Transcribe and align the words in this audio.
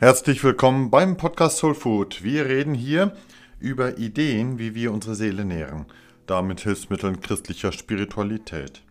Herzlich 0.00 0.44
willkommen 0.44 0.90
beim 0.90 1.16
Podcast 1.16 1.58
Soul 1.58 1.74
Food. 1.74 2.22
Wir 2.22 2.46
reden 2.46 2.72
hier 2.72 3.16
über 3.58 3.98
Ideen, 3.98 4.56
wie 4.60 4.76
wir 4.76 4.92
unsere 4.92 5.16
Seele 5.16 5.44
nähren. 5.44 5.86
Damit 6.24 6.60
Hilfsmitteln 6.60 7.20
christlicher 7.20 7.72
Spiritualität. 7.72 8.84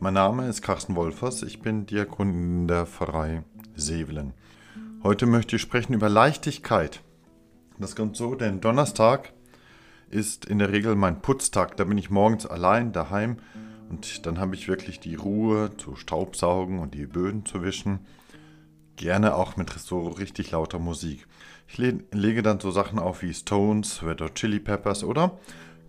Mein 0.00 0.14
Name 0.14 0.48
ist 0.48 0.62
Carsten 0.62 0.96
Wolfers, 0.96 1.42
ich 1.42 1.60
bin 1.60 1.84
Diakon 1.84 2.30
in 2.30 2.66
der 2.66 2.86
Pfarrei 2.86 3.42
Sevelen. 3.76 4.32
Heute 5.02 5.26
möchte 5.26 5.56
ich 5.56 5.62
sprechen 5.62 5.92
über 5.92 6.08
Leichtigkeit. 6.08 7.02
Das 7.78 7.94
kommt 7.94 8.16
so, 8.16 8.34
denn 8.34 8.62
Donnerstag 8.62 9.34
ist 10.08 10.46
in 10.46 10.60
der 10.60 10.72
Regel 10.72 10.96
mein 10.96 11.20
Putztag. 11.20 11.76
Da 11.76 11.84
bin 11.84 11.98
ich 11.98 12.08
morgens 12.08 12.46
allein 12.46 12.92
daheim 12.92 13.36
und 13.90 14.24
dann 14.24 14.38
habe 14.38 14.54
ich 14.54 14.66
wirklich 14.66 14.98
die 14.98 15.16
Ruhe 15.16 15.76
zu 15.76 15.94
Staubsaugen 15.94 16.78
und 16.78 16.94
die 16.94 17.04
Böden 17.04 17.44
zu 17.44 17.62
wischen 17.62 17.98
Gerne 18.96 19.34
auch 19.34 19.56
mit 19.56 19.70
so 19.70 20.08
richtig 20.08 20.52
lauter 20.52 20.78
Musik. 20.78 21.26
Ich 21.66 21.78
le 21.78 22.00
lege 22.12 22.42
dann 22.42 22.60
so 22.60 22.70
Sachen 22.70 22.98
auf 22.98 23.22
wie 23.22 23.34
Stones, 23.34 24.02
Red 24.02 24.20
Hot 24.20 24.34
Chili 24.36 24.60
Peppers 24.60 25.02
oder 25.02 25.38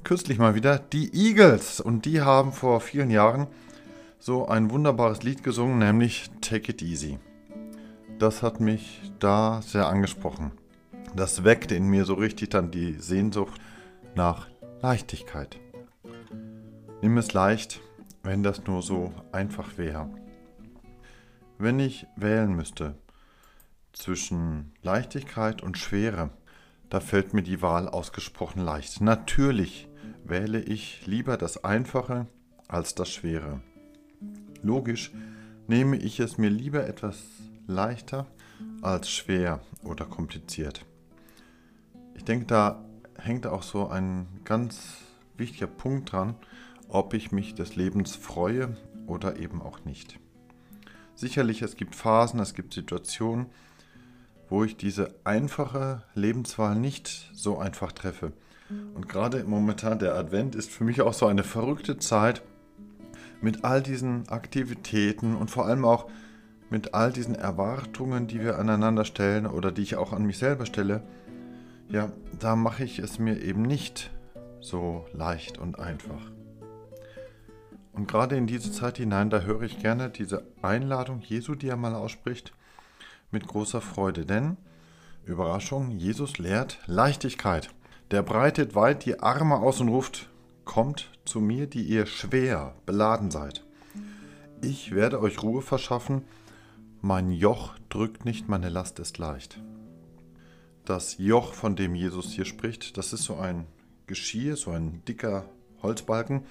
kürzlich 0.03 0.39
mal 0.39 0.55
wieder 0.55 0.79
die 0.79 1.13
Eagles. 1.13 1.79
Und 1.79 2.05
die 2.05 2.21
haben 2.21 2.51
vor 2.51 2.81
vielen 2.81 3.11
Jahren 3.11 3.47
so 4.19 4.47
ein 4.47 4.71
wunderbares 4.71 5.23
Lied 5.23 5.43
gesungen, 5.43 5.79
nämlich 5.79 6.31
Take 6.41 6.71
It 6.71 6.81
Easy. 6.81 7.19
Das 8.17 8.41
hat 8.41 8.59
mich 8.59 9.11
da 9.19 9.61
sehr 9.61 9.87
angesprochen. 9.87 10.51
Das 11.15 11.43
weckte 11.43 11.75
in 11.75 11.87
mir 11.87 12.05
so 12.05 12.15
richtig 12.15 12.49
dann 12.49 12.71
die 12.71 12.93
Sehnsucht 12.93 13.59
nach 14.15 14.47
Leichtigkeit. 14.81 15.59
Nimm 17.01 17.17
es 17.17 17.33
leicht, 17.33 17.81
wenn 18.23 18.41
das 18.41 18.65
nur 18.65 18.81
so 18.81 19.13
einfach 19.31 19.77
wäre. 19.77 20.09
Wenn 21.57 21.79
ich 21.79 22.05
wählen 22.17 22.53
müsste 22.53 22.95
zwischen 23.93 24.73
Leichtigkeit 24.81 25.63
und 25.63 25.77
Schwere, 25.77 26.29
da 26.89 26.99
fällt 26.99 27.33
mir 27.33 27.43
die 27.43 27.61
Wahl 27.61 27.87
ausgesprochen 27.87 28.61
leicht. 28.61 28.99
Natürlich 28.99 29.87
wähle 30.25 30.59
ich 30.59 31.07
lieber 31.07 31.37
das 31.37 31.63
Einfache 31.63 32.27
als 32.67 32.93
das 32.93 33.09
Schwere. 33.09 33.61
Logisch 34.61 35.13
nehme 35.67 35.95
ich 35.95 36.19
es 36.19 36.37
mir 36.37 36.49
lieber 36.49 36.87
etwas 36.87 37.23
leichter 37.67 38.27
als 38.81 39.09
schwer 39.09 39.61
oder 39.83 40.05
kompliziert. 40.05 40.85
Ich 42.15 42.25
denke, 42.25 42.47
da 42.47 42.83
hängt 43.17 43.47
auch 43.47 43.63
so 43.63 43.87
ein 43.87 44.27
ganz 44.43 44.97
wichtiger 45.37 45.67
Punkt 45.67 46.11
dran, 46.11 46.35
ob 46.89 47.13
ich 47.13 47.31
mich 47.31 47.55
des 47.55 47.77
Lebens 47.77 48.13
freue 48.13 48.75
oder 49.07 49.39
eben 49.39 49.61
auch 49.61 49.85
nicht. 49.85 50.19
Sicherlich, 51.15 51.61
es 51.61 51.75
gibt 51.75 51.95
Phasen, 51.95 52.39
es 52.39 52.53
gibt 52.53 52.73
Situationen, 52.73 53.47
wo 54.49 54.63
ich 54.63 54.77
diese 54.77 55.15
einfache 55.23 56.03
Lebenswahl 56.13 56.75
nicht 56.75 57.31
so 57.33 57.57
einfach 57.57 57.91
treffe. 57.93 58.33
Und 58.95 59.07
gerade 59.07 59.43
momentan 59.43 59.99
der 59.99 60.15
Advent 60.15 60.55
ist 60.55 60.71
für 60.71 60.83
mich 60.83 61.01
auch 61.01 61.13
so 61.13 61.27
eine 61.27 61.43
verrückte 61.43 61.97
Zeit 61.97 62.41
mit 63.41 63.63
all 63.63 63.81
diesen 63.81 64.27
Aktivitäten 64.29 65.35
und 65.35 65.51
vor 65.51 65.65
allem 65.65 65.85
auch 65.85 66.09
mit 66.69 66.93
all 66.93 67.11
diesen 67.11 67.35
Erwartungen, 67.35 68.27
die 68.27 68.41
wir 68.41 68.57
aneinander 68.57 69.05
stellen 69.05 69.45
oder 69.45 69.71
die 69.71 69.83
ich 69.83 69.95
auch 69.97 70.13
an 70.13 70.25
mich 70.25 70.39
selber 70.39 70.65
stelle. 70.65 71.03
Ja, 71.89 72.11
da 72.39 72.55
mache 72.55 72.83
ich 72.83 72.99
es 72.99 73.19
mir 73.19 73.41
eben 73.41 73.61
nicht 73.61 74.11
so 74.61 75.05
leicht 75.13 75.59
und 75.59 75.79
einfach. 75.79 76.31
Und 77.95 78.07
gerade 78.07 78.35
in 78.35 78.45
diese 78.45 78.71
Zeit 78.71 78.97
hinein, 78.97 79.29
da 79.29 79.41
höre 79.41 79.61
ich 79.61 79.79
gerne 79.79 80.09
diese 80.09 80.45
Einladung 80.61 81.21
Jesu, 81.21 81.55
die 81.55 81.69
er 81.69 81.77
mal 81.77 81.95
ausspricht, 81.95 82.51
mit 83.31 83.47
großer 83.47 83.79
Freude. 83.79 84.25
Denn, 84.25 84.57
Überraschung, 85.25 85.91
Jesus 85.91 86.37
lehrt 86.37 86.79
Leichtigkeit. 86.87 87.69
Der 88.11 88.21
breitet 88.21 88.75
weit 88.75 89.05
die 89.05 89.21
Arme 89.21 89.55
aus 89.55 89.79
und 89.79 89.87
ruft, 89.89 90.29
kommt 90.65 91.09
zu 91.23 91.39
mir, 91.39 91.67
die 91.67 91.83
ihr 91.83 92.05
schwer 92.05 92.75
beladen 92.85 93.31
seid. 93.31 93.63
Ich 94.61 94.93
werde 94.93 95.21
euch 95.21 95.41
Ruhe 95.41 95.61
verschaffen, 95.61 96.23
mein 97.01 97.31
Joch 97.31 97.75
drückt 97.89 98.25
nicht, 98.25 98.49
meine 98.49 98.69
Last 98.69 98.99
ist 98.99 99.17
leicht. 99.19 99.61
Das 100.85 101.17
Joch, 101.17 101.53
von 101.53 101.75
dem 101.75 101.95
Jesus 101.95 102.31
hier 102.31 102.45
spricht, 102.45 102.97
das 102.97 103.13
ist 103.13 103.23
so 103.23 103.35
ein 103.35 103.67
Geschirr, 104.07 104.55
so 104.55 104.71
ein 104.71 105.03
dicker 105.05 105.45
Holzbalken, 105.81 106.43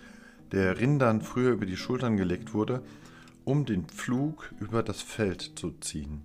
der 0.55 0.79
Rindern 0.79 1.21
früher 1.21 1.51
über 1.51 1.67
die 1.67 1.77
Schultern 1.77 2.17
gelegt 2.17 2.55
wurde, 2.55 2.83
um 3.45 3.65
den 3.65 3.87
Pflug 3.87 4.55
über 4.61 4.85
das 4.85 5.03
Feld 5.03 5.53
zu 5.57 5.73
ziehen. 5.81 6.25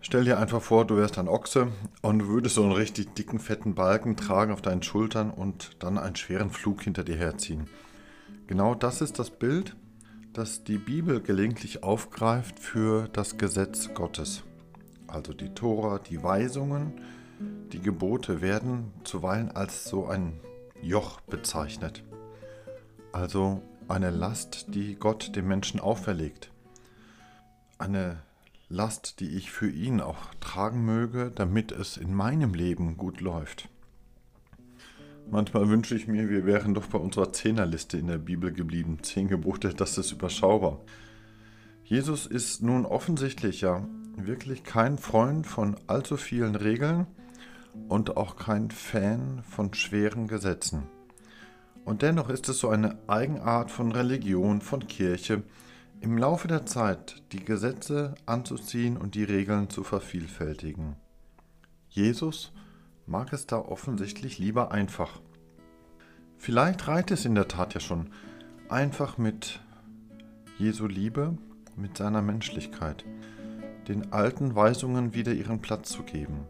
Stell 0.00 0.24
dir 0.24 0.40
einfach 0.40 0.60
vor, 0.60 0.84
du 0.84 0.96
wärst 0.96 1.16
ein 1.16 1.28
Ochse 1.28 1.68
und 2.02 2.26
würdest 2.26 2.56
so 2.56 2.64
einen 2.64 2.72
richtig 2.72 3.14
dicken, 3.14 3.38
fetten 3.38 3.76
Balken 3.76 4.16
tragen 4.16 4.52
auf 4.52 4.62
deinen 4.62 4.82
Schultern 4.82 5.30
und 5.30 5.76
dann 5.78 5.96
einen 5.96 6.16
schweren 6.16 6.50
Flug 6.50 6.82
hinter 6.82 7.04
dir 7.04 7.14
herziehen. 7.14 7.68
Genau 8.48 8.74
das 8.74 9.00
ist 9.00 9.20
das 9.20 9.30
Bild, 9.30 9.76
das 10.32 10.64
die 10.64 10.78
Bibel 10.78 11.20
gelegentlich 11.20 11.84
aufgreift 11.84 12.58
für 12.58 13.08
das 13.12 13.38
Gesetz 13.38 13.94
Gottes. 13.94 14.42
Also 15.06 15.32
die 15.32 15.54
Tora, 15.54 16.00
die 16.00 16.20
Weisungen, 16.24 16.94
die 17.72 17.80
Gebote 17.80 18.40
werden 18.40 18.90
zuweilen 19.04 19.52
als 19.52 19.84
so 19.84 20.06
ein 20.06 20.40
Joch 20.82 21.20
bezeichnet 21.20 22.02
also 23.12 23.62
eine 23.88 24.10
Last, 24.10 24.66
die 24.74 24.96
Gott 24.96 25.36
dem 25.36 25.48
Menschen 25.48 25.80
auferlegt. 25.80 26.50
Eine 27.78 28.18
Last, 28.68 29.20
die 29.20 29.36
ich 29.36 29.50
für 29.50 29.70
ihn 29.70 30.00
auch 30.00 30.34
tragen 30.40 30.84
möge, 30.84 31.30
damit 31.34 31.72
es 31.72 31.96
in 31.96 32.14
meinem 32.14 32.54
Leben 32.54 32.96
gut 32.96 33.20
läuft. 33.20 33.68
Manchmal 35.30 35.68
wünsche 35.68 35.94
ich 35.94 36.08
mir, 36.08 36.28
wir 36.28 36.46
wären 36.46 36.74
doch 36.74 36.86
bei 36.86 36.98
unserer 36.98 37.32
Zehnerliste 37.32 37.98
in 37.98 38.06
der 38.06 38.18
Bibel 38.18 38.52
geblieben. 38.52 38.98
Zehn 39.02 39.28
Gebote, 39.28 39.74
das 39.74 39.98
ist 39.98 40.12
überschaubar. 40.12 40.80
Jesus 41.84 42.26
ist 42.26 42.62
nun 42.62 42.86
offensichtlich 42.86 43.60
ja 43.60 43.86
wirklich 44.16 44.64
kein 44.64 44.98
Freund 44.98 45.46
von 45.46 45.76
allzu 45.86 46.16
vielen 46.16 46.54
Regeln 46.54 47.06
und 47.88 48.16
auch 48.16 48.36
kein 48.36 48.70
Fan 48.70 49.42
von 49.48 49.74
schweren 49.74 50.28
Gesetzen. 50.28 50.84
Und 51.84 52.02
dennoch 52.02 52.28
ist 52.28 52.48
es 52.48 52.58
so 52.58 52.68
eine 52.68 52.96
Eigenart 53.08 53.70
von 53.70 53.92
Religion, 53.92 54.60
von 54.60 54.86
Kirche, 54.86 55.42
im 56.00 56.18
Laufe 56.18 56.48
der 56.48 56.66
Zeit 56.66 57.22
die 57.32 57.44
Gesetze 57.44 58.14
anzuziehen 58.26 58.96
und 58.96 59.14
die 59.14 59.24
Regeln 59.24 59.70
zu 59.70 59.84
vervielfältigen. 59.84 60.96
Jesus 61.88 62.52
mag 63.06 63.32
es 63.32 63.46
da 63.46 63.58
offensichtlich 63.58 64.38
lieber 64.38 64.72
einfach. 64.72 65.20
Vielleicht 66.38 66.88
reicht 66.88 67.10
es 67.10 67.24
in 67.24 67.34
der 67.34 67.46
Tat 67.46 67.74
ja 67.74 67.80
schon, 67.80 68.10
einfach 68.68 69.18
mit 69.18 69.60
Jesu 70.58 70.86
Liebe, 70.86 71.36
mit 71.76 71.96
seiner 71.96 72.22
Menschlichkeit, 72.22 73.04
den 73.86 74.12
alten 74.12 74.54
Weisungen 74.54 75.14
wieder 75.14 75.32
ihren 75.32 75.60
Platz 75.60 75.90
zu 75.90 76.02
geben, 76.02 76.46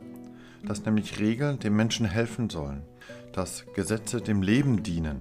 dass 0.65 0.85
nämlich 0.85 1.19
Regeln 1.19 1.59
dem 1.59 1.77
Menschen 1.77 2.07
helfen 2.07 2.49
sollen, 2.49 2.83
dass 3.33 3.65
Gesetze 3.75 4.21
dem 4.21 4.43
Leben 4.43 4.83
dienen. 4.83 5.21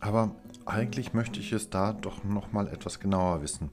Aber 0.00 0.34
eigentlich 0.64 1.12
möchte 1.12 1.40
ich 1.40 1.52
es 1.52 1.70
da 1.70 1.92
doch 1.92 2.24
noch 2.24 2.52
mal 2.52 2.68
etwas 2.68 3.00
genauer 3.00 3.42
wissen. 3.42 3.70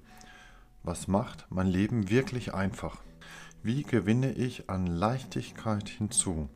Was 0.83 1.07
macht 1.07 1.47
mein 1.49 1.67
Leben 1.67 2.09
wirklich 2.09 2.53
einfach? 2.53 3.01
Wie 3.61 3.83
gewinne 3.83 4.31
ich 4.31 4.69
an 4.69 4.87
Leichtigkeit 4.87 5.89
hinzu? 5.89 6.49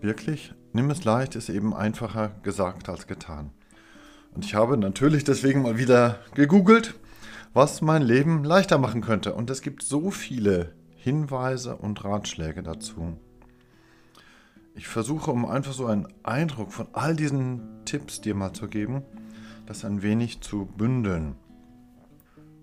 Wirklich, 0.00 0.52
nimm 0.72 0.90
es 0.90 1.04
leicht 1.04 1.34
ist 1.34 1.48
eben 1.48 1.74
einfacher 1.74 2.32
gesagt 2.42 2.88
als 2.88 3.06
getan. 3.06 3.50
Und 4.34 4.44
ich 4.44 4.54
habe 4.54 4.76
natürlich 4.76 5.24
deswegen 5.24 5.62
mal 5.62 5.78
wieder 5.78 6.18
gegoogelt, 6.34 6.94
was 7.52 7.80
mein 7.80 8.02
Leben 8.02 8.44
leichter 8.44 8.78
machen 8.78 9.00
könnte. 9.00 9.34
Und 9.34 9.48
es 9.48 9.62
gibt 9.62 9.82
so 9.82 10.10
viele 10.10 10.74
Hinweise 10.96 11.76
und 11.76 12.04
Ratschläge 12.04 12.62
dazu. 12.62 13.16
Ich 14.76 14.88
versuche, 14.88 15.30
um 15.30 15.46
einfach 15.46 15.72
so 15.72 15.86
einen 15.86 16.08
Eindruck 16.24 16.72
von 16.72 16.88
all 16.92 17.14
diesen 17.14 17.84
Tipps 17.84 18.20
dir 18.20 18.34
mal 18.34 18.52
zu 18.52 18.66
geben, 18.66 19.02
das 19.66 19.84
ein 19.84 20.02
wenig 20.02 20.40
zu 20.40 20.66
bündeln. 20.66 21.36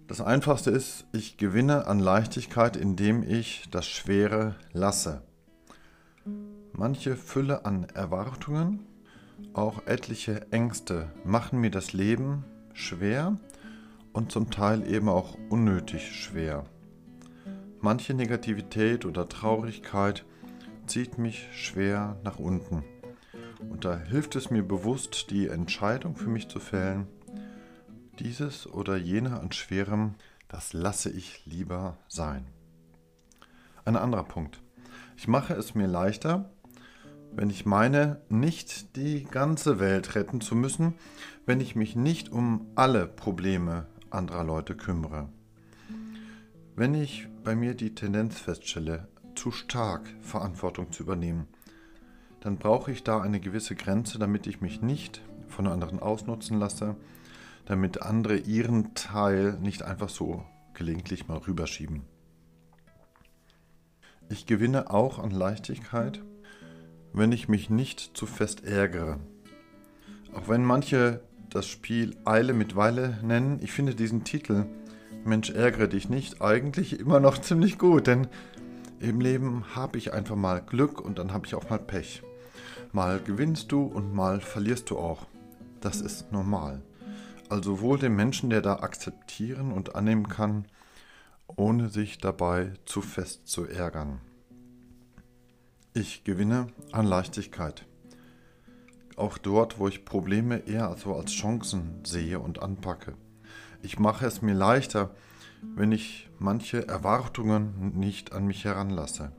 Das 0.07 0.19
Einfachste 0.19 0.71
ist, 0.71 1.05
ich 1.13 1.37
gewinne 1.37 1.87
an 1.87 1.99
Leichtigkeit, 1.99 2.75
indem 2.75 3.23
ich 3.23 3.69
das 3.71 3.87
Schwere 3.87 4.55
lasse. 4.73 5.21
Manche 6.73 7.15
Fülle 7.15 7.63
an 7.63 7.85
Erwartungen, 7.93 8.85
auch 9.53 9.87
etliche 9.87 10.51
Ängste 10.51 11.09
machen 11.23 11.61
mir 11.61 11.71
das 11.71 11.93
Leben 11.93 12.43
schwer 12.73 13.37
und 14.11 14.33
zum 14.33 14.51
Teil 14.51 14.85
eben 14.85 15.07
auch 15.07 15.37
unnötig 15.49 16.11
schwer. 16.11 16.65
Manche 17.79 18.13
Negativität 18.13 19.05
oder 19.05 19.29
Traurigkeit 19.29 20.25
zieht 20.91 21.17
mich 21.17 21.47
schwer 21.53 22.17
nach 22.25 22.37
unten. 22.37 22.83
Und 23.69 23.85
da 23.85 23.97
hilft 23.97 24.35
es 24.35 24.51
mir 24.51 24.61
bewusst, 24.61 25.31
die 25.31 25.47
Entscheidung 25.47 26.17
für 26.17 26.27
mich 26.27 26.49
zu 26.49 26.59
fällen, 26.59 27.07
dieses 28.19 28.67
oder 28.67 28.97
jene 28.97 29.39
an 29.39 29.53
Schwerem, 29.53 30.15
das 30.49 30.73
lasse 30.73 31.09
ich 31.09 31.45
lieber 31.45 31.97
sein. 32.09 32.45
Ein 33.85 33.95
anderer 33.95 34.25
Punkt. 34.25 34.61
Ich 35.15 35.29
mache 35.29 35.53
es 35.53 35.75
mir 35.75 35.87
leichter, 35.87 36.51
wenn 37.31 37.49
ich 37.49 37.65
meine, 37.65 38.19
nicht 38.27 38.97
die 38.97 39.23
ganze 39.23 39.79
Welt 39.79 40.15
retten 40.15 40.41
zu 40.41 40.55
müssen, 40.55 40.95
wenn 41.45 41.61
ich 41.61 41.73
mich 41.73 41.95
nicht 41.95 42.29
um 42.33 42.67
alle 42.75 43.07
Probleme 43.07 43.87
anderer 44.09 44.43
Leute 44.43 44.75
kümmere. 44.75 45.29
Wenn 46.75 46.95
ich 46.95 47.29
bei 47.45 47.55
mir 47.55 47.75
die 47.75 47.95
Tendenz 47.95 48.41
feststelle, 48.41 49.07
zu 49.41 49.49
stark 49.49 50.07
Verantwortung 50.21 50.91
zu 50.91 51.01
übernehmen, 51.01 51.47
dann 52.41 52.57
brauche 52.57 52.91
ich 52.91 53.03
da 53.03 53.21
eine 53.21 53.39
gewisse 53.39 53.75
Grenze, 53.75 54.19
damit 54.19 54.45
ich 54.45 54.61
mich 54.61 54.83
nicht 54.83 55.23
von 55.47 55.65
anderen 55.65 55.99
ausnutzen 55.99 56.59
lasse, 56.59 56.95
damit 57.65 58.03
andere 58.03 58.37
ihren 58.37 58.93
Teil 58.93 59.57
nicht 59.59 59.81
einfach 59.81 60.09
so 60.09 60.45
gelegentlich 60.75 61.27
mal 61.27 61.39
rüberschieben. 61.39 62.03
Ich 64.29 64.45
gewinne 64.45 64.91
auch 64.91 65.17
an 65.17 65.31
Leichtigkeit, 65.31 66.21
wenn 67.11 67.31
ich 67.31 67.49
mich 67.49 67.71
nicht 67.71 68.15
zu 68.15 68.27
fest 68.27 68.63
ärgere. 68.63 69.19
Auch 70.35 70.49
wenn 70.49 70.63
manche 70.63 71.21
das 71.49 71.65
Spiel 71.65 72.15
Eile 72.25 72.53
mit 72.53 72.75
Weile 72.75 73.17
nennen, 73.23 73.57
ich 73.63 73.71
finde 73.71 73.95
diesen 73.95 74.23
Titel 74.23 74.67
Mensch 75.23 75.51
ärgere 75.51 75.87
dich 75.87 76.09
nicht 76.09 76.41
eigentlich 76.41 76.99
immer 76.99 77.19
noch 77.19 77.37
ziemlich 77.41 77.77
gut, 77.77 78.07
denn 78.07 78.27
im 79.01 79.19
Leben 79.19 79.75
habe 79.75 79.97
ich 79.97 80.13
einfach 80.13 80.35
mal 80.35 80.61
Glück 80.61 81.01
und 81.01 81.17
dann 81.17 81.33
habe 81.33 81.47
ich 81.47 81.55
auch 81.55 81.69
mal 81.69 81.79
Pech. 81.79 82.21
Mal 82.91 83.19
gewinnst 83.19 83.71
du 83.71 83.83
und 83.83 84.13
mal 84.13 84.41
verlierst 84.41 84.89
du 84.89 84.99
auch. 84.99 85.25
Das 85.79 86.01
ist 86.01 86.31
normal. 86.31 86.81
Also 87.49 87.81
wohl 87.81 87.97
dem 87.97 88.15
Menschen, 88.15 88.49
der 88.49 88.61
da 88.61 88.75
akzeptieren 88.77 89.71
und 89.71 89.95
annehmen 89.95 90.29
kann, 90.29 90.65
ohne 91.47 91.89
sich 91.89 92.19
dabei 92.19 92.73
zu 92.85 93.01
fest 93.01 93.47
zu 93.47 93.65
ärgern. 93.65 94.21
Ich 95.93 96.23
gewinne 96.23 96.67
an 96.91 97.05
Leichtigkeit. 97.05 97.85
Auch 99.17 99.37
dort, 99.37 99.79
wo 99.79 99.87
ich 99.87 100.05
Probleme 100.05 100.59
eher 100.59 100.95
so 100.95 101.15
als 101.15 101.31
Chancen 101.31 102.05
sehe 102.05 102.39
und 102.39 102.61
anpacke. 102.61 103.15
Ich 103.81 103.99
mache 103.99 104.25
es 104.27 104.41
mir 104.41 104.53
leichter, 104.53 105.11
wenn 105.61 105.91
ich 105.91 106.29
manche 106.39 106.87
Erwartungen 106.87 107.97
nicht 107.97 108.33
an 108.33 108.45
mich 108.45 108.65
heranlasse. 108.65 109.31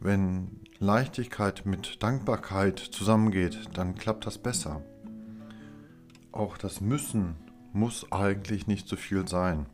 Wenn 0.00 0.60
Leichtigkeit 0.78 1.66
mit 1.66 2.02
Dankbarkeit 2.02 2.78
zusammengeht, 2.78 3.58
dann 3.74 3.96
klappt 3.96 4.26
das 4.26 4.38
besser. 4.38 4.82
Auch 6.30 6.56
das 6.56 6.80
Müssen 6.80 7.36
muss 7.72 8.12
eigentlich 8.12 8.66
nicht 8.66 8.88
so 8.88 8.96
viel 8.96 9.26
sein. 9.26 9.66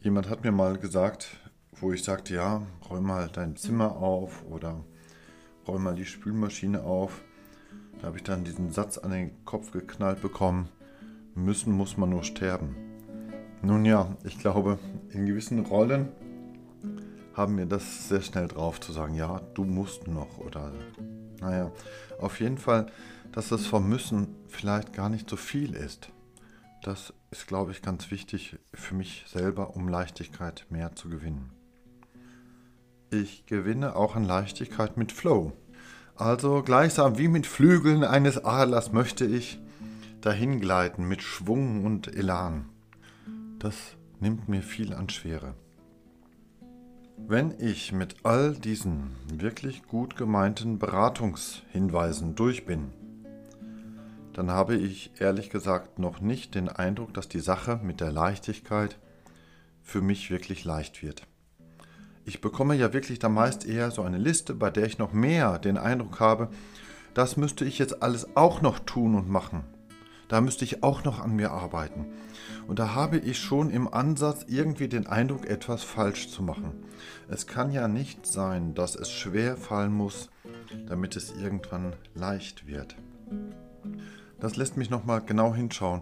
Jemand 0.00 0.28
hat 0.28 0.42
mir 0.42 0.50
mal 0.50 0.78
gesagt, 0.78 1.36
wo 1.80 1.92
ich 1.92 2.02
sagte, 2.02 2.34
ja, 2.34 2.62
räum 2.90 3.04
mal 3.04 3.28
dein 3.28 3.56
Zimmer 3.56 3.96
auf 3.96 4.44
oder 4.50 4.84
räum 5.68 5.84
mal 5.84 5.94
die 5.94 6.04
Spülmaschine 6.04 6.82
auf. 6.82 7.22
Da 8.00 8.08
habe 8.08 8.16
ich 8.16 8.24
dann 8.24 8.42
diesen 8.42 8.72
Satz 8.72 8.98
an 8.98 9.12
den 9.12 9.44
Kopf 9.44 9.70
geknallt 9.70 10.20
bekommen, 10.20 10.68
müssen 11.36 11.72
muss 11.72 11.96
man 11.96 12.10
nur 12.10 12.24
sterben. 12.24 12.91
Nun 13.64 13.84
ja, 13.84 14.16
ich 14.24 14.38
glaube, 14.38 14.80
in 15.10 15.24
gewissen 15.24 15.60
Rollen 15.60 16.08
haben 17.34 17.56
wir 17.56 17.66
das 17.66 18.08
sehr 18.08 18.20
schnell 18.20 18.48
drauf 18.48 18.80
zu 18.80 18.92
sagen, 18.92 19.14
ja, 19.14 19.40
du 19.54 19.64
musst 19.64 20.08
noch 20.08 20.38
oder 20.38 20.72
naja, 21.40 21.70
auf 22.18 22.40
jeden 22.40 22.58
Fall, 22.58 22.86
dass 23.30 23.48
das 23.48 23.66
vom 23.66 23.88
Müssen 23.88 24.34
vielleicht 24.48 24.92
gar 24.92 25.08
nicht 25.08 25.30
so 25.30 25.36
viel 25.36 25.74
ist. 25.74 26.10
Das 26.82 27.14
ist, 27.30 27.46
glaube 27.46 27.70
ich, 27.70 27.82
ganz 27.82 28.10
wichtig 28.10 28.58
für 28.74 28.96
mich 28.96 29.24
selber, 29.28 29.76
um 29.76 29.88
Leichtigkeit 29.88 30.66
mehr 30.68 30.96
zu 30.96 31.08
gewinnen. 31.08 31.52
Ich 33.10 33.46
gewinne 33.46 33.94
auch 33.94 34.16
an 34.16 34.24
Leichtigkeit 34.24 34.96
mit 34.96 35.12
Flow. 35.12 35.52
Also 36.16 36.62
gleichsam 36.62 37.16
wie 37.16 37.28
mit 37.28 37.46
Flügeln 37.46 38.02
eines 38.02 38.44
Adlers 38.44 38.92
möchte 38.92 39.24
ich 39.24 39.60
dahingleiten 40.20 41.06
mit 41.06 41.22
Schwung 41.22 41.84
und 41.84 42.14
Elan. 42.14 42.71
Das 43.62 43.96
nimmt 44.20 44.48
mir 44.48 44.62
viel 44.62 44.92
an 44.92 45.08
Schwere. 45.08 45.54
Wenn 47.16 47.54
ich 47.60 47.92
mit 47.92 48.16
all 48.24 48.54
diesen 48.54 49.12
wirklich 49.32 49.84
gut 49.84 50.16
gemeinten 50.16 50.78
Beratungshinweisen 50.78 52.34
durch 52.34 52.66
bin, 52.66 52.90
dann 54.32 54.50
habe 54.50 54.74
ich 54.74 55.12
ehrlich 55.18 55.48
gesagt 55.48 55.98
noch 55.98 56.20
nicht 56.20 56.54
den 56.54 56.68
Eindruck, 56.68 57.14
dass 57.14 57.28
die 57.28 57.40
Sache 57.40 57.78
mit 57.82 58.00
der 58.00 58.10
Leichtigkeit 58.10 58.98
für 59.80 60.00
mich 60.00 60.30
wirklich 60.30 60.64
leicht 60.64 61.02
wird 61.02 61.26
ich 62.24 62.40
bekomme 62.40 62.74
ja 62.74 62.92
wirklich 62.92 63.18
da 63.18 63.28
meist 63.28 63.66
eher 63.66 63.90
so 63.90 64.02
eine 64.02 64.18
Liste, 64.18 64.54
bei 64.54 64.70
der 64.70 64.86
ich 64.86 64.98
noch 64.98 65.12
mehr 65.12 65.58
den 65.58 65.76
Eindruck 65.76 66.20
habe, 66.20 66.48
das 67.14 67.36
müsste 67.36 67.64
ich 67.64 67.78
jetzt 67.78 68.02
alles 68.02 68.36
auch 68.36 68.62
noch 68.62 68.78
tun 68.78 69.14
und 69.14 69.28
machen. 69.28 69.64
Da 70.32 70.40
müsste 70.40 70.64
ich 70.64 70.82
auch 70.82 71.04
noch 71.04 71.20
an 71.20 71.36
mir 71.36 71.50
arbeiten. 71.50 72.06
Und 72.66 72.78
da 72.78 72.94
habe 72.94 73.18
ich 73.18 73.38
schon 73.38 73.68
im 73.68 73.86
Ansatz 73.92 74.46
irgendwie 74.48 74.88
den 74.88 75.06
Eindruck, 75.06 75.44
etwas 75.46 75.82
falsch 75.82 76.30
zu 76.30 76.42
machen. 76.42 76.72
Es 77.28 77.46
kann 77.46 77.70
ja 77.70 77.86
nicht 77.86 78.24
sein, 78.24 78.72
dass 78.72 78.96
es 78.96 79.10
schwer 79.10 79.58
fallen 79.58 79.92
muss, 79.92 80.30
damit 80.86 81.16
es 81.16 81.34
irgendwann 81.36 81.92
leicht 82.14 82.66
wird. 82.66 82.96
Das 84.40 84.56
lässt 84.56 84.78
mich 84.78 84.88
nochmal 84.88 85.20
genau 85.20 85.54
hinschauen, 85.54 86.00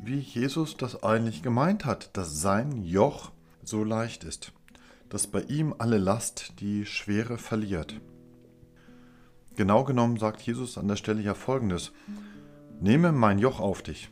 wie 0.00 0.18
Jesus 0.18 0.76
das 0.76 1.04
eigentlich 1.04 1.44
gemeint 1.44 1.84
hat, 1.84 2.10
dass 2.16 2.40
sein 2.40 2.82
Joch 2.82 3.30
so 3.62 3.84
leicht 3.84 4.24
ist 4.24 4.52
dass 5.08 5.26
bei 5.26 5.40
ihm 5.42 5.74
alle 5.78 5.96
Last 5.96 6.60
die 6.60 6.84
Schwere 6.84 7.38
verliert. 7.38 7.98
Genau 9.56 9.84
genommen 9.84 10.18
sagt 10.18 10.42
Jesus 10.42 10.76
an 10.76 10.86
der 10.86 10.96
Stelle 10.96 11.22
ja 11.22 11.32
folgendes: 11.34 11.92
Nehme 12.80 13.10
mein 13.10 13.40
Joch 13.40 13.58
auf 13.58 13.82
dich, 13.82 14.08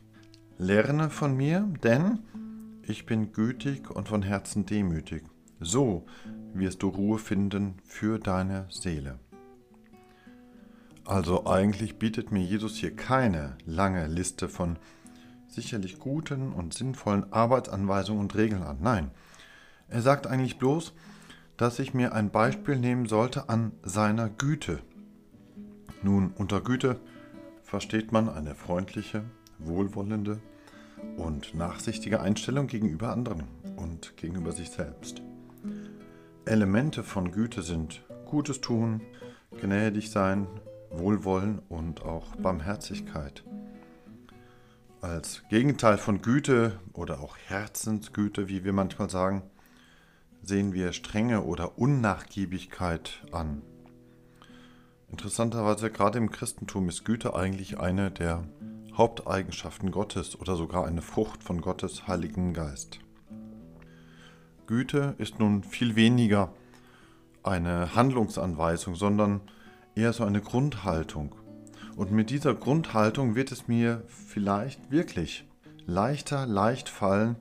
lerne 0.59 1.09
von 1.09 1.37
mir, 1.37 1.61
denn 1.85 2.19
ich 2.83 3.07
bin 3.07 3.33
gütig 3.33 3.93
und 3.93 4.09
von 4.09 4.23
Herzen 4.23 4.67
demütig. 4.67 5.23
So 5.61 6.05
wirst 6.53 6.83
du 6.83 6.89
Ruhe 6.89 7.19
finden 7.19 7.77
für 7.85 8.19
deine 8.19 8.67
Seele. 8.69 9.21
Also 11.05 11.47
eigentlich 11.47 12.01
bietet 12.01 12.33
mir 12.33 12.43
Jesus 12.43 12.75
hier 12.75 12.97
keine 12.97 13.57
lange 13.67 14.09
Liste 14.09 14.49
von 14.49 14.81
sicherlich 15.47 16.01
guten 16.01 16.53
und 16.53 16.75
sinnvollen 16.75 17.33
Arbeitsanweisungen 17.33 18.21
und 18.21 18.35
Regeln 18.35 18.65
an. 18.65 18.79
Nein, 18.81 19.13
er 19.89 20.03
sagt 20.03 20.27
eigentlich 20.27 20.59
bloß, 20.59 20.93
dass 21.57 21.79
ich 21.79 21.95
mir 21.95 22.15
ein 22.15 22.31
Beispiel 22.31 22.77
nehmen 22.77 23.07
sollte 23.07 23.49
an 23.49 23.71
seiner 23.85 24.29
Güte. 24.29 24.81
Nun, 26.03 26.33
unter 26.33 26.61
Güte 26.61 27.01
versteht 27.67 28.13
man 28.13 28.29
eine 28.29 28.55
freundliche, 28.55 29.25
wohlwollende 29.59 30.41
und 31.17 31.55
nachsichtige 31.55 32.21
Einstellung 32.21 32.69
gegenüber 32.69 33.11
anderen 33.11 33.43
und 33.77 34.17
gegenüber 34.17 34.53
sich 34.53 34.71
selbst. 34.71 35.21
Elemente 36.45 37.03
von 37.03 37.33
Güte 37.33 37.63
sind 37.63 38.05
Gutes 38.25 38.61
tun, 38.61 39.01
gnädig 39.61 40.11
sein, 40.11 40.47
Wohlwollen 40.91 41.59
und 41.69 42.03
auch 42.03 42.37
Barmherzigkeit. 42.37 43.43
Als 45.01 45.43
Gegenteil 45.51 45.99
von 45.99 46.23
Güte 46.23 46.79
oder 46.93 47.21
auch 47.21 47.37
Herzensgüte, 47.37 48.49
wie 48.49 48.65
wir 48.65 48.73
manchmal 48.73 49.11
sagen, 49.11 49.43
sehen 50.43 50.73
wir 50.73 50.93
Strenge 50.93 51.43
oder 51.43 51.79
Unnachgiebigkeit 51.79 53.25
an. 53.33 53.63
Interessanterweise 55.17 55.91
gerade 55.91 56.19
im 56.19 56.31
Christentum 56.31 56.91
ist 56.91 57.07
Güte 57.07 57.35
eigentlich 57.35 57.81
eine 57.81 58.11
der 58.11 58.45
Haupteigenschaften 58.93 59.91
Gottes 59.91 60.39
oder 60.39 60.57
sogar 60.57 60.87
eine 60.87 61.01
Frucht 61.01 61.43
von 61.43 61.63
Gottes 61.63 62.07
Heiligen 62.07 62.53
Geist. 62.53 62.99
Güte 64.67 65.15
ist 65.17 65.39
nun 65.39 65.63
viel 65.63 65.97
weniger 65.97 66.53
eine 67.43 67.95
Handlungsanweisung, 67.95 68.95
sondern 68.95 69.41
eher 69.95 70.13
so 70.13 70.23
eine 70.23 70.43
Grundhaltung. 70.43 71.35
Und 71.97 72.13
mit 72.13 72.29
dieser 72.29 72.55
Grundhaltung 72.55 73.35
wird 73.35 73.53
es 73.53 73.69
mir 73.69 74.05
vielleicht 74.09 74.91
wirklich 74.91 75.49
leichter, 75.87 76.45
leicht 76.45 76.91
fallen, 76.91 77.37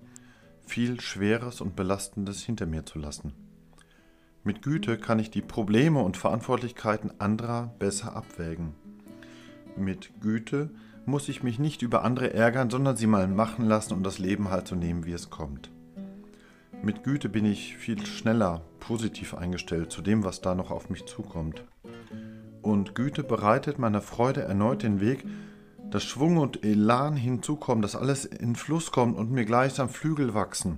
viel 0.65 1.01
Schweres 1.01 1.59
und 1.59 1.75
Belastendes 1.75 2.41
hinter 2.41 2.67
mir 2.67 2.85
zu 2.85 2.99
lassen. 2.99 3.33
Mit 4.47 4.61
Güte 4.61 4.99
kann 4.99 5.17
ich 5.17 5.31
die 5.31 5.41
Probleme 5.41 6.03
und 6.03 6.17
Verantwortlichkeiten 6.17 7.19
anderer 7.19 7.73
besser 7.79 8.15
abwägen. 8.15 8.75
Mit 9.75 10.21
Güte 10.21 10.69
muss 11.07 11.29
ich 11.29 11.41
mich 11.41 11.57
nicht 11.57 11.81
über 11.81 12.03
andere 12.03 12.31
ärgern, 12.31 12.69
sondern 12.69 12.95
sie 12.95 13.07
mal 13.07 13.27
machen 13.27 13.65
lassen 13.65 13.95
und 13.95 14.03
das 14.03 14.19
Leben 14.19 14.51
halt 14.51 14.67
so 14.67 14.75
nehmen, 14.75 15.03
wie 15.03 15.13
es 15.13 15.31
kommt. 15.31 15.71
Mit 16.83 17.03
Güte 17.03 17.27
bin 17.27 17.43
ich 17.43 17.75
viel 17.75 18.05
schneller 18.05 18.61
positiv 18.79 19.33
eingestellt 19.33 19.91
zu 19.91 20.03
dem, 20.03 20.23
was 20.23 20.41
da 20.41 20.53
noch 20.53 20.69
auf 20.69 20.91
mich 20.91 21.07
zukommt. 21.07 21.63
Und 22.61 22.93
Güte 22.93 23.23
bereitet 23.23 23.79
meiner 23.79 24.01
Freude 24.01 24.43
erneut 24.43 24.83
den 24.83 25.01
Weg, 25.01 25.25
dass 25.89 26.03
Schwung 26.03 26.37
und 26.37 26.63
Elan 26.63 27.15
hinzukommen, 27.15 27.81
dass 27.81 27.95
alles 27.95 28.25
in 28.25 28.55
Fluss 28.55 28.91
kommt 28.91 29.17
und 29.17 29.31
mir 29.31 29.45
gleichsam 29.45 29.89
Flügel 29.89 30.35
wachsen. 30.35 30.77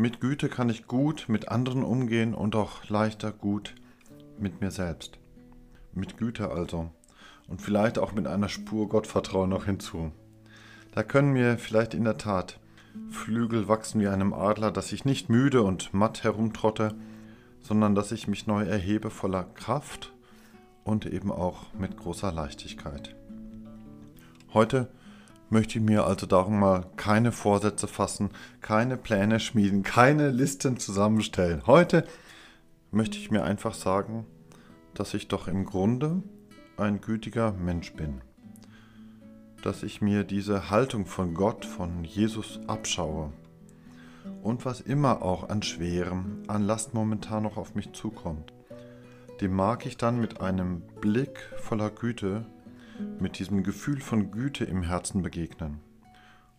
Mit 0.00 0.18
Güte 0.18 0.48
kann 0.48 0.70
ich 0.70 0.86
gut 0.86 1.26
mit 1.28 1.50
anderen 1.50 1.84
umgehen 1.84 2.32
und 2.32 2.56
auch 2.56 2.88
leichter 2.88 3.32
gut 3.32 3.74
mit 4.38 4.62
mir 4.62 4.70
selbst. 4.70 5.18
Mit 5.92 6.16
Güte 6.16 6.50
also. 6.50 6.90
Und 7.48 7.60
vielleicht 7.60 7.98
auch 7.98 8.12
mit 8.12 8.26
einer 8.26 8.48
Spur 8.48 8.88
Gottvertrauen 8.88 9.50
noch 9.50 9.66
hinzu. 9.66 10.10
Da 10.92 11.02
können 11.02 11.34
mir 11.34 11.58
vielleicht 11.58 11.92
in 11.92 12.04
der 12.04 12.16
Tat 12.16 12.58
Flügel 13.10 13.68
wachsen 13.68 14.00
wie 14.00 14.08
einem 14.08 14.32
Adler, 14.32 14.70
dass 14.70 14.90
ich 14.90 15.04
nicht 15.04 15.28
müde 15.28 15.60
und 15.60 15.92
matt 15.92 16.24
herumtrotte, 16.24 16.94
sondern 17.60 17.94
dass 17.94 18.10
ich 18.10 18.26
mich 18.26 18.46
neu 18.46 18.64
erhebe 18.64 19.10
voller 19.10 19.44
Kraft 19.44 20.14
und 20.82 21.04
eben 21.04 21.30
auch 21.30 21.74
mit 21.74 21.98
großer 21.98 22.32
Leichtigkeit. 22.32 23.14
Heute 24.54 24.88
möchte 25.50 25.78
ich 25.78 25.84
mir 25.84 26.04
also 26.06 26.26
darum 26.26 26.60
mal 26.60 26.86
keine 26.96 27.32
Vorsätze 27.32 27.88
fassen, 27.88 28.30
keine 28.60 28.96
Pläne 28.96 29.40
schmieden, 29.40 29.82
keine 29.82 30.30
Listen 30.30 30.78
zusammenstellen. 30.78 31.66
Heute 31.66 32.06
möchte 32.92 33.18
ich 33.18 33.30
mir 33.30 33.44
einfach 33.44 33.74
sagen, 33.74 34.26
dass 34.94 35.14
ich 35.14 35.28
doch 35.28 35.48
im 35.48 35.64
Grunde 35.64 36.22
ein 36.76 37.00
gütiger 37.00 37.52
Mensch 37.52 37.92
bin. 37.94 38.20
Dass 39.62 39.82
ich 39.82 40.00
mir 40.00 40.24
diese 40.24 40.70
Haltung 40.70 41.04
von 41.04 41.34
Gott, 41.34 41.66
von 41.66 42.04
Jesus 42.04 42.60
abschaue. 42.66 43.32
Und 44.42 44.64
was 44.64 44.80
immer 44.80 45.22
auch 45.22 45.50
an 45.50 45.62
Schwerem, 45.62 46.42
an 46.46 46.62
Last 46.62 46.94
momentan 46.94 47.42
noch 47.42 47.56
auf 47.56 47.74
mich 47.74 47.92
zukommt, 47.92 48.52
dem 49.40 49.54
mag 49.54 49.84
ich 49.84 49.96
dann 49.96 50.20
mit 50.20 50.40
einem 50.40 50.82
Blick 51.00 51.38
voller 51.58 51.90
Güte 51.90 52.46
mit 53.18 53.38
diesem 53.38 53.62
Gefühl 53.62 54.00
von 54.00 54.30
Güte 54.30 54.64
im 54.64 54.82
Herzen 54.82 55.22
begegnen. 55.22 55.80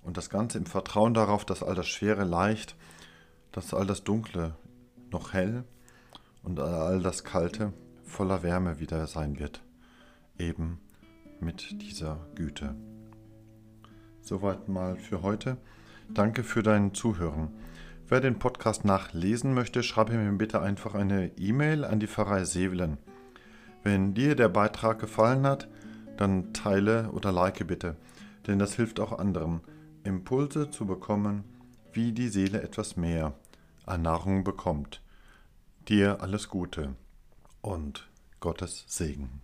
Und 0.02 0.18
das 0.18 0.30
Ganze 0.30 0.58
im 0.58 0.66
Vertrauen 0.66 1.14
darauf, 1.14 1.46
dass 1.46 1.64
all 1.64 1.76
das 1.76 1.88
Schwere 1.88 2.24
leicht, 2.24 2.76
dass 3.52 3.74
all 3.74 3.86
das 3.86 4.04
Dunkle 4.04 4.56
noch 5.12 5.34
hell 5.34 5.64
und 6.44 6.60
all 6.60 7.02
das 7.02 7.24
Kalte 7.24 7.74
voller 8.04 8.44
Wärme 8.44 8.80
wieder 8.80 9.08
sein 9.08 9.40
wird. 9.40 9.62
Eben 10.38 10.80
mit 11.40 11.82
dieser 11.82 12.26
Güte. 12.36 12.76
Soweit 14.22 14.70
mal 14.70 14.98
für 14.98 15.22
heute. 15.22 15.58
Danke 16.10 16.44
für 16.44 16.64
dein 16.64 16.94
Zuhören. 16.94 17.50
Wer 18.08 18.20
den 18.20 18.40
Podcast 18.40 18.84
nachlesen 18.84 19.54
möchte, 19.54 19.84
schreibe 19.84 20.14
mir 20.14 20.32
bitte 20.38 20.62
einfach 20.62 20.96
eine 20.96 21.32
E-Mail 21.38 21.86
an 21.86 22.00
die 22.00 22.08
Pfarrei 22.08 22.44
Sevelen. 22.44 22.98
Wenn 23.84 24.14
dir 24.14 24.36
der 24.36 24.50
Beitrag 24.50 25.00
gefallen 25.00 25.48
hat, 25.48 25.70
dann 26.22 26.54
teile 26.54 27.12
oder 27.12 27.32
like 27.32 27.66
bitte, 27.66 27.98
denn 28.46 28.60
das 28.60 28.76
hilft 28.76 29.00
auch 29.00 29.18
anderen, 29.18 29.62
Impulse 30.04 30.70
zu 30.70 30.86
bekommen, 30.86 31.44
wie 31.94 32.12
die 32.12 32.30
Seele 32.30 32.62
etwas 32.62 32.96
mehr 32.96 33.34
an 33.86 34.04
Nahrung 34.04 34.44
bekommt. 34.44 35.02
Dir 35.88 36.22
alles 36.22 36.48
Gute 36.48 36.96
und 37.62 38.08
Gottes 38.40 38.86
Segen. 38.88 39.42